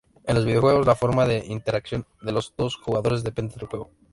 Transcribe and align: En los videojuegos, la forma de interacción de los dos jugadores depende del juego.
En 0.23 0.33
los 0.33 0.45
videojuegos, 0.45 0.87
la 0.87 0.95
forma 0.95 1.27
de 1.27 1.45
interacción 1.45 2.07
de 2.23 2.31
los 2.31 2.55
dos 2.57 2.75
jugadores 2.75 3.23
depende 3.23 3.53
del 3.55 3.67
juego. 3.67 3.91